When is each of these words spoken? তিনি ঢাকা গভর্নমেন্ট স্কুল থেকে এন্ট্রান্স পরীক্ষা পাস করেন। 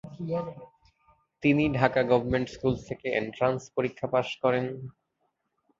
তিনি 1.43 1.63
ঢাকা 1.79 2.01
গভর্নমেন্ট 2.11 2.47
স্কুল 2.49 2.73
থেকে 2.87 3.07
এন্ট্রান্স 3.21 3.61
পরীক্ষা 3.75 4.07
পাস 4.13 4.27
করেন। 4.43 4.65